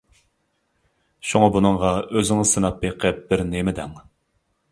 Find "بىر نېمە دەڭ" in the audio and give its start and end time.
3.31-3.93